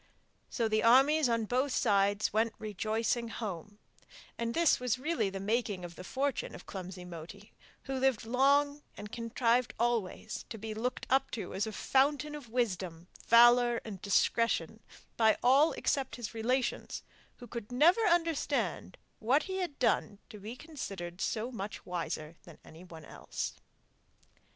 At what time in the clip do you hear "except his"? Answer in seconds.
15.73-16.33